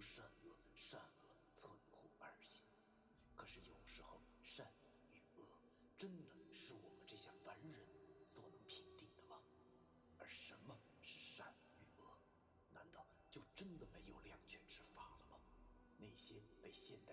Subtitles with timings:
[0.00, 2.62] 善恶，善恶存乎二心。
[3.36, 4.66] 可是有时候，善
[5.12, 5.46] 与恶
[5.96, 7.86] 真的是我们这些凡人
[8.26, 9.40] 所能评定的吗？
[10.18, 12.06] 而什么是善与恶？
[12.72, 15.38] 难道就真的没有两全之法了吗？
[15.98, 17.09] 那些被现代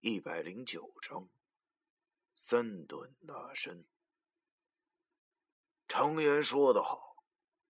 [0.00, 1.28] 一百零九章，
[2.36, 3.84] 三顿大身。
[5.88, 7.16] 常言说得好，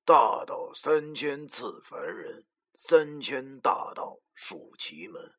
[0.04, 5.34] 大道三千次凡人，三千大道数奇门。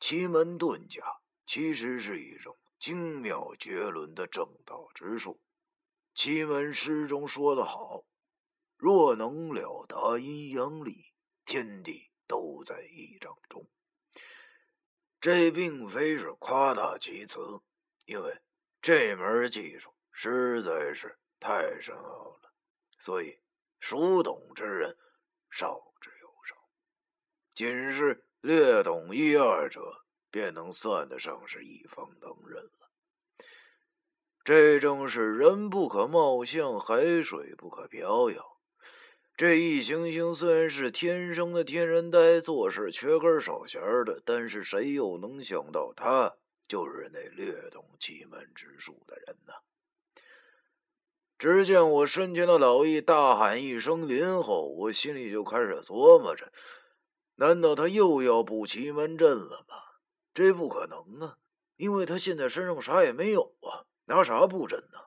[0.00, 1.04] 奇门遁甲
[1.46, 5.38] 其实是一种精妙绝伦的正道之术。
[6.14, 8.06] 奇门诗中说得好
[8.78, 11.12] ：“若能了达阴阳理，
[11.44, 13.68] 天地都在一掌中。”
[15.20, 17.40] 这并非是夸大其词，
[18.06, 18.40] 因为
[18.80, 22.52] 这门技术实在是太深奥了，
[22.98, 23.38] 所以
[23.80, 24.96] 熟懂之人
[25.50, 26.54] 少之又少。
[27.52, 32.90] 仅是略懂一二者，便能算得上是一方能人了。
[34.44, 38.57] 这正是人不可貌相，海水不可漂摇。
[39.38, 46.34] 这一行星虽然是天生的天然呆，做事缺根少弦的，但是谁又能想到他
[46.66, 49.52] 就是那略懂奇门之术的人呢？
[51.38, 56.52] 只见我身前的老易大喊一声“林”后，我心里就开始琢磨着：
[57.36, 59.76] 难道他又要布奇门阵了吗？
[60.34, 61.36] 这不可能啊，
[61.76, 64.98] 因为他现在身上啥也没有啊，拿啥布阵呢？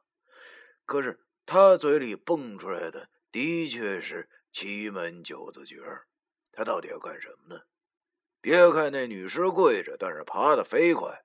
[0.85, 3.09] 可是他嘴里蹦出来的。
[3.31, 5.77] 的确是奇门九字诀，
[6.51, 7.61] 他到底要干什么呢？
[8.41, 11.23] 别看那女尸跪着，但是爬得飞快。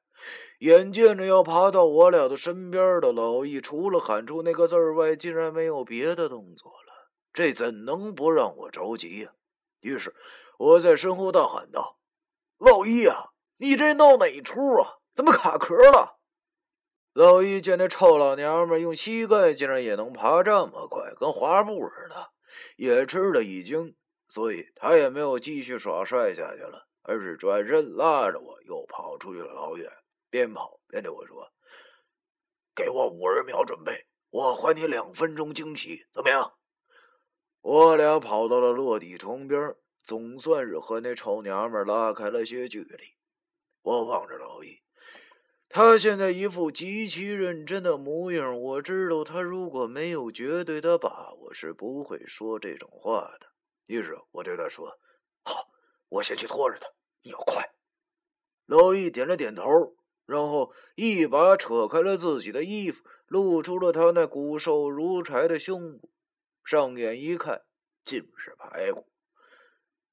[0.61, 7.11] 眼见着要爬到我俩的身边的老易，除了喊出那个字儿外，竟然没有别的动作了。
[7.33, 9.33] 这怎能不让我着急呀？
[9.83, 10.15] 于是
[10.59, 11.99] 我在身后大喊道
[12.57, 14.99] ：“老易啊，你这闹哪出啊？
[15.15, 16.16] 怎么卡壳了？”
[17.17, 22.31] 老易见那臭老娘们用膝盖竟然也能爬这么快，跟滑步似的，
[22.77, 23.97] 也吃了一惊，
[24.29, 29.91] 所以他也没有继续耍帅下去了，而是转身拉着我又跑出去了老远，
[30.29, 31.51] 边跑边对我说
[32.77, 36.53] ：“给我五十秒准备，我还你两分钟惊喜，怎么样？”
[37.65, 42.99] 我俩跑到了落地窗边，总算是和那臭娘们拉开了些距离。
[43.81, 44.83] 我望着老易。
[45.69, 53.49] 他现在一副极其认真的模样，我知道他如果没有绝对的把握，是不会说这种话的。
[53.87, 54.99] 于是我对他说
[55.45, 55.69] ：“好，
[56.09, 56.89] 我先去拖着他，
[57.23, 57.75] 你要快。”
[58.65, 66.11] 老易点了点头，然后一把扯开了自己的衣服，露出了他那骨瘦如柴的胸部，
[66.65, 67.63] 上眼一看，
[68.05, 69.07] 尽是排骨。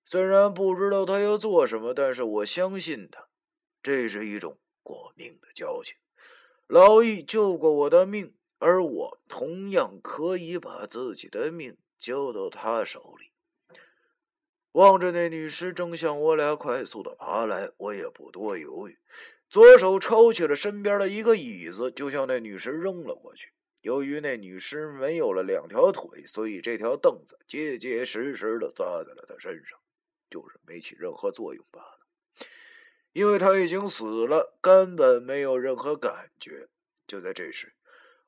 [0.04, 3.28] 虽然不知道他要做什么，但是我相信他，
[3.82, 4.60] 这是一种。
[4.84, 5.96] 过命的交情，
[6.68, 13.32] 老易救过我的命，而我同样可以把自己的命交到他手里。
[14.74, 18.98] 望着那女尸正向我俩快速的爬来，我也不多犹豫，
[19.50, 23.50] 左手抄起了身边的一个椅子，就向那女尸扔了过去。
[23.84, 29.78] 由于那女尸没有了两条腿，所以这条凳子结结实实的砸在了她身上，
[30.30, 32.03] 就是没起任何作用罢了。
[33.14, 36.68] 因为他已经死了，根本没有任何感觉。
[37.08, 37.74] 就在这时，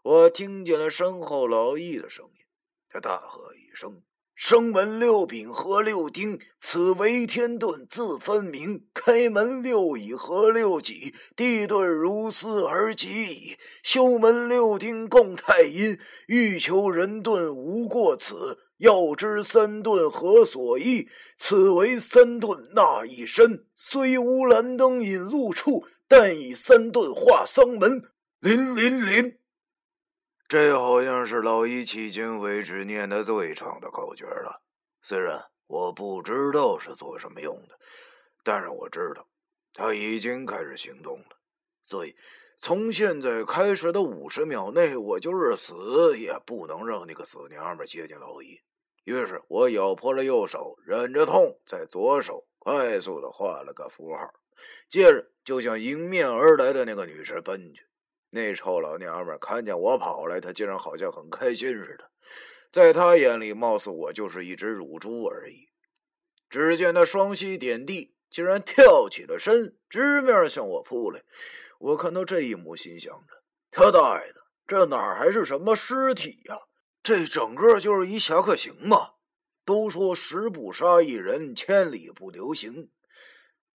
[0.03, 2.45] 我听见了身后老易的声音，
[2.89, 4.03] 他大喝一声
[4.35, 8.87] ：“生门六柄合六丁，此为天遁自分明。
[8.93, 13.57] 开门六乙合六己，地遁如斯而极矣。
[13.81, 21.07] 修门六丁共太阴，欲求人遁无过此。”要知三顿何所依？
[21.37, 23.67] 此为三顿那一身。
[23.75, 28.11] 虽无蓝灯引路处，但以三顿化丧门。
[28.39, 29.39] 林林林！
[30.47, 34.61] 这好像是老一迄今为止念的最长的口诀了。
[35.01, 37.79] 虽然我不知道是做什么用的，
[38.43, 39.27] 但是我知道
[39.73, 41.39] 他已经开始行动了。
[41.81, 42.15] 所以，
[42.59, 48.59] 从现在开始的五十秒内，我就是死也不能让那个死娘们接近老易。
[49.03, 54.33] 于是我咬破了右手，忍着痛，在左手快速的画了个符号，
[54.89, 57.81] 接着就向迎面而来的那个女士奔去。
[58.31, 62.09] 那臭老娘们看见我跑来，她竟然好像很开心似的，
[62.71, 65.69] 在她眼里，貌似我就是一只乳猪而已。
[66.49, 71.21] 只见她双膝点地，竟然跳起了身，直面向我扑来。
[71.85, 76.57] 我看到这一幕，心想着：他大爷的，这哪还是什么尸体呀？
[77.03, 79.11] 这整个就是一侠客行嘛！
[79.63, 82.89] 都说十步杀一人，千里不留行，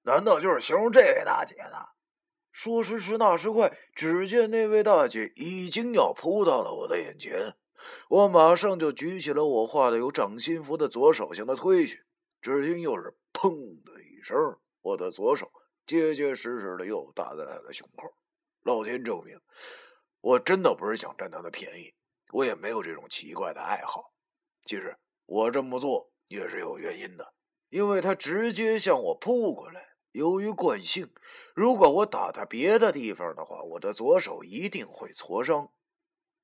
[0.03, 1.87] 难道就是形容这位大姐的？
[2.51, 7.55] 说时迟，那时快，只见那位大姐已经要扑到了我的眼前，
[8.09, 12.03] 我马上就举起了我画的有掌心符的左手向她推去。
[12.43, 13.51] 只听又是“砰”
[13.87, 14.37] 的一声，
[14.83, 15.49] 我的左手
[15.91, 18.15] 结结实实的又打在他的胸口。
[18.63, 19.37] 老天证明，
[20.21, 21.93] 我真的不是想占他的便宜。
[22.33, 24.13] 我也没有这种奇怪的爱好。
[24.65, 24.97] 其实
[25.27, 27.35] 我这么做也是有原因的，
[27.71, 29.85] 因为他直接向我扑过来。
[30.13, 31.13] 由于惯性，
[31.57, 35.73] 如果我打他别的地方的话，我的左手一定会挫伤。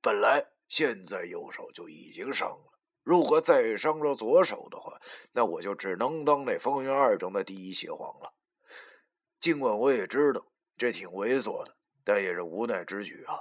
[0.02, 5.00] 本来现在右手就已经伤了，如果再伤了左手的话，
[5.30, 8.32] 那我就只能当那风云二中的第一邪皇了。
[9.40, 10.44] 尽管我也知道
[10.76, 11.74] 这挺猥琐的，
[12.04, 13.34] 但也是无奈之举啊。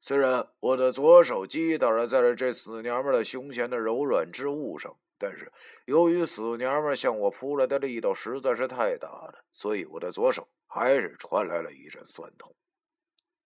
[0.00, 5.52] 虽然我的左手击打了在了这死娘们的胸前的柔软之物上，但是
[5.86, 12.54] 由于死娘们向我扑来的力道实在是太大了，所以我的左手还是传来了一阵酸痛。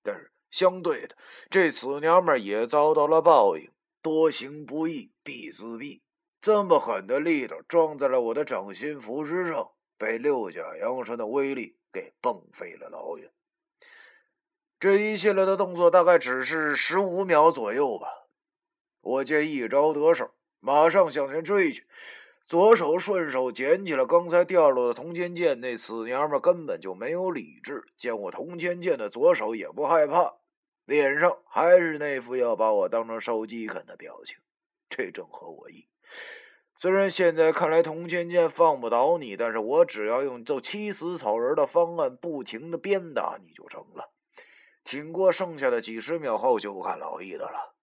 [0.03, 1.17] 但是相对的，
[1.49, 3.71] 这死娘们也遭到了报应，
[4.03, 6.01] 多行不义必自毙。
[6.43, 13.31] 这么狠的力道撞在了我的掌心符之上，被六甲阳神的威力给蹦飞了老远。
[14.79, 18.09] 这一系列的动作大概只是十五秒左右吧。
[19.03, 21.87] 我见一招得手，马上向前追去，
[22.47, 25.61] 左手顺手捡起了刚才掉落的铜钱剑。
[25.61, 30.33] 那死娘们根本就没有理智，见我铜钱剑的左手也不害怕，
[30.87, 34.39] 脸上还是那副要把我当成烧鸡啃的表情。
[34.89, 35.87] 这正合我意。
[36.81, 44.11] 虽然现在看来铜钱剑放不倒你，但是我只要用揍七死草人的方案，不停的鞭打你就成了。
[44.83, 47.75] 挺过剩下的几十秒后，就看老易的了。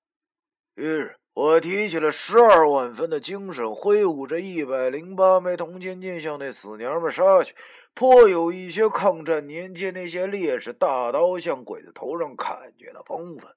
[0.74, 7.54] 于是我提起了十二万分的精神，挥舞着一百零八枚铜钱剑向那死娘们杀去，
[7.94, 13.52] 颇有一些抗战年间那些烈士大刀向鬼子头上砍去的风范。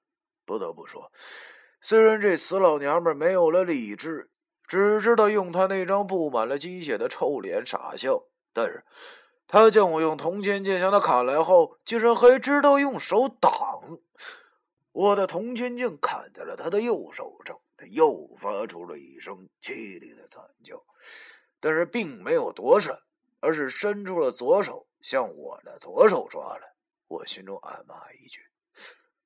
[0.45, 1.11] 不得不说，
[1.81, 4.29] 虽然这死老娘们没有了理智，
[4.71, 8.23] 只知道用他那张布满了鸡血的臭脸傻笑，
[8.53, 8.85] 但是。
[9.45, 13.51] 他见我用铜钱剑向他砍来后，竟然还知道用手挡。
[14.93, 20.81] 我的铜钱剑砍在了他的右手上，他又发出了一声凄厉的惨叫，
[21.59, 22.97] 但是并没有躲闪，
[23.41, 26.71] 而是伸出了左手向我的左手抓来。
[27.09, 28.39] 我心中暗骂一句：“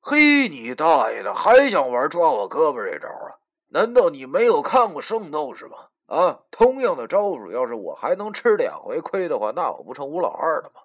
[0.01, 3.44] 嘿，你大爷的，还想玩抓我胳膊这招啊？
[3.75, 10.80] 难道你没有看过《圣斗士》吗？”啊，同样的招数，要是我还能吃两回亏的话，那我不成吴老二了吗？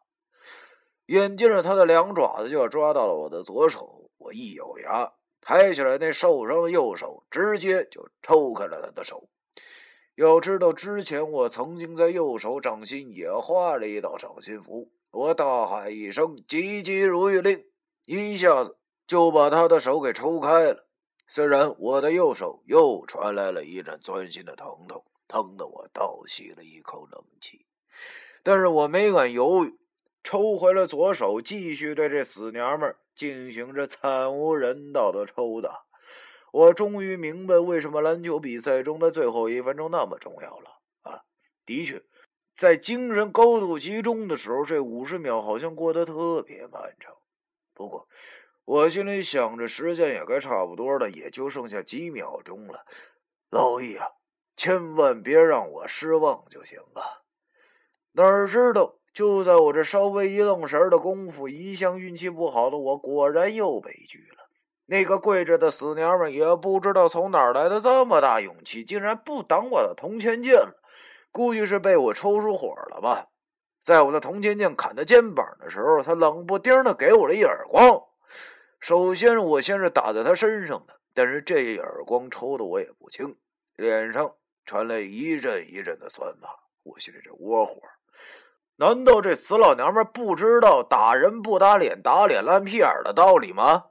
[1.07, 9.29] 眼见着他的两爪子就要抓到了我的左手，我一咬牙，抬起来那受伤的右手，直接就抽开了他的手。
[10.17, 17.65] 要知道，之前我曾经在右手掌心也画了一道掌心符，我大喊一声“急急如律令”，
[18.07, 18.77] 一下子
[19.07, 20.87] 就把他的手给抽开了。
[21.31, 25.05] 虽然我的右手又传来了一阵钻心的疼痛。
[25.29, 27.65] 疼得我倒吸了一口冷气，
[28.43, 29.79] 但是我没敢犹豫，
[30.25, 35.85] 抽回了左手，继续对这死娘们进行着惨无人道的抽打。
[36.51, 41.23] 我终于明白为什么篮球比赛中的最后一分钟那么重要了啊！
[41.65, 42.03] 的确，
[42.57, 47.15] 在精神高度集中的时候，这五十秒好像过得特别漫长。
[47.73, 48.09] 不过，
[48.71, 52.85] 我心里想着，时间也该差不多了，也就剩下几秒钟了。
[53.51, 54.07] 老易啊！
[54.57, 57.25] 千万别让我失望就行了。
[58.13, 64.49] 哪知道，就在我这稍微一愣神的功夫，一向运气不好的我果然又被拒了。
[64.87, 70.81] 那个跪着的死娘们也不知道从哪儿来的这么大勇气，竟然不挡我的铜钱剑了。
[71.33, 73.27] 估计是被我抽出火了吧。
[73.81, 78.05] 在我的铜钱剑砍他肩膀的时候，他冷不丁的给我了一耳光。
[78.81, 83.37] 首先，我先是打在他身上的，但是这一耳光抽的我也不轻，
[83.77, 84.35] 脸上。
[84.67, 86.49] 传来一阵一阵的酸麻，
[86.85, 87.83] 我心里这窝火。
[88.77, 93.87] 难道这死老娘们不知道打人不打脸，打脸烂屁眼的道理吗？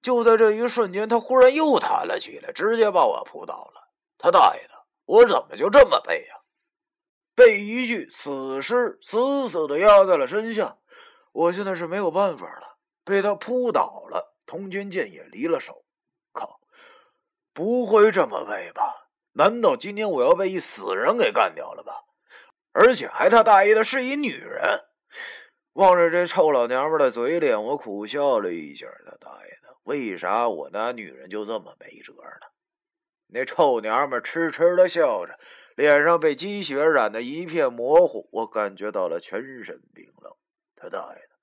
[0.00, 3.90] 就在这一瞬间，他忽然又弹了起来，直接把我扑倒了。
[4.16, 4.74] 他大爷的，
[5.06, 6.36] 我怎么就这么背呀？
[7.34, 10.78] 被一具死尸死死的压在了身下，
[11.32, 12.73] 我现在是没有办法了，
[13.04, 15.84] 被他扑倒了，通军剑也离了手。
[16.32, 16.60] 靠，
[17.52, 19.08] 不会这么背吧？
[19.32, 21.92] 难道今天我要被一死人给干掉了吧？
[22.72, 24.62] 而且还他大爷的是一女人！
[25.74, 28.86] 望着这臭老娘们的嘴脸，我苦笑了一下。
[29.04, 32.46] 他大爷的，为啥我那女人就这么没辙呢？
[33.26, 35.38] 那臭娘们痴痴的笑着。
[35.76, 40.32] 脸上被积血染得一片模糊，我感觉到了全身冰冷。
[40.76, 41.33] 他大爷的！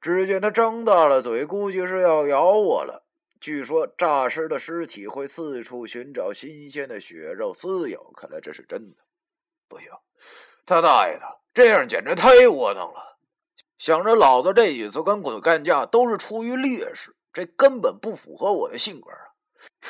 [0.00, 3.04] 只见他张大了嘴，估计是要咬我了。
[3.40, 8.96] 据说诈尸的尸体会四处寻找新鲜的血肉撕咬，看来这是真的。
[9.68, 9.88] 不行，
[10.64, 11.22] 他大爷的，
[11.52, 13.16] 这样简直太窝囊了！
[13.78, 19.18] 想着老子这几次跟鬼干架都是出于劣势，这根本不符合我的性格啊！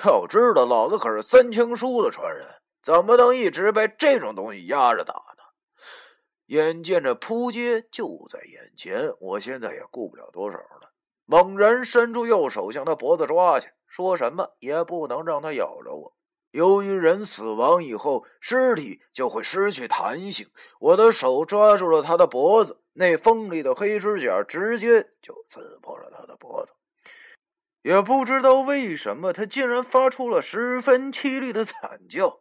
[0.05, 2.47] 要知道，老子可是三清书的传人。
[2.83, 5.15] 怎么能一直被这种东西压着打？
[6.47, 10.93] 眼见着扑街就在眼前，我现在也顾不了多少了。
[11.25, 16.17] 猛然伸出右手向他脖子抓去，说什么也不能让他咬着我。
[16.53, 20.49] 由于人死亡以后尸体就会失去弹性，
[20.79, 26.73] 我的手抓住了他的脖子，那锋利的黑指甲直接就刺破了他的脖子。
[27.83, 32.41] 也不知道为什么，他竟然发出了十分凄厉的惨叫。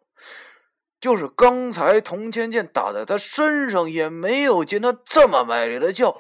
[1.06, 6.20] 就是刚才铜钱剑打在他身上，也没有见他这么卖力的叫，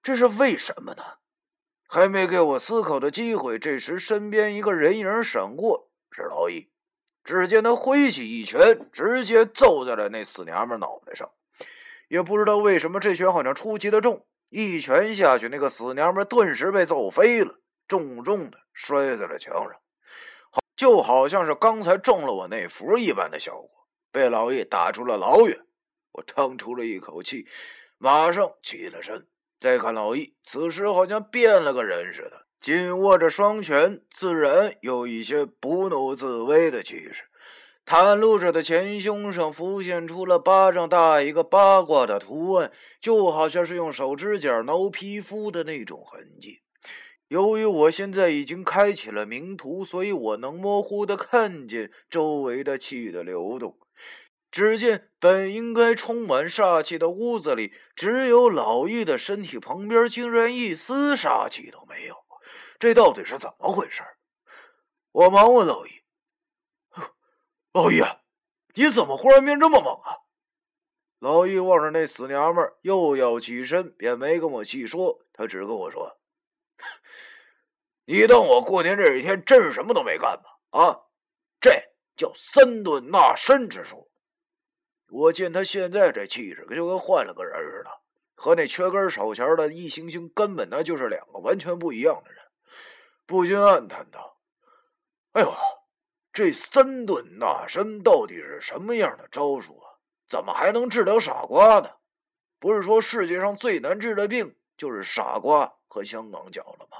[0.00, 1.02] 这是为什么呢？
[1.88, 6.70] 还没给我思考的机会，这时身边一个人影闪过，是老易。
[7.24, 11.28] 只见他挥起一拳，直接揍在了那死娘们脑袋上。
[12.06, 19.72] 也不知道为什么，这拳好像出奇的重，一拳下去，那个死娘们顿时被揍飞了，重重的摔在了墙上。
[20.76, 23.68] 就好像是刚才中了我那符一般的效果，
[24.12, 25.58] 被老易打出了老远。
[26.12, 27.46] 我长出了一口气，
[27.96, 29.26] 马上起了身。
[29.58, 37.24] 再看老易，此时好像变了个人似的，紧握着双拳，自然有一些不怒自威的气势。
[37.86, 46.60] 袒露着的前胸上浮现出了巴掌大一个八卦的图案，就好像是用手指甲挠皮肤的那种痕迹。
[47.28, 53.78] 由于我现在已经开启了明图，所以我能模糊的看见周围的气的流动。
[54.52, 62.14] 只见本应该充满煞气的屋子里，只有老易的身体旁边竟然一丝煞气都没有。
[62.78, 64.02] 这到底是怎么回事？
[65.12, 65.90] 我忙问老易
[67.72, 68.02] ：“老易，
[68.74, 70.18] 你怎么忽然变这么猛啊？”
[71.18, 76.18] 老易望着那死娘们又要起身，便没跟我细说，他只跟我说。
[78.04, 80.78] 你当我过年这几天真是什么都没干吗？
[80.80, 81.00] 啊，
[81.60, 81.70] 这
[82.16, 84.10] 叫三顿纳身之术。
[85.12, 87.90] 我见他现在这气势，就跟换了个人似的，
[88.34, 92.40] 和那缺根少钱的易星星根本那就是两个完全不一样的人，
[93.26, 94.38] 不禁暗叹道
[95.32, 95.54] ：“哎呦，
[96.32, 100.00] 这三顿纳身到底是什么样的招数啊？
[100.26, 101.90] 怎么还能治疗傻瓜呢？
[102.58, 106.96] 不是说世界上最难治的病就是傻瓜和香港脚了吗？”